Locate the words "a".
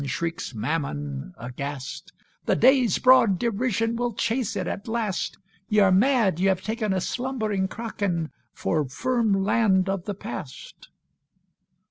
6.91-6.99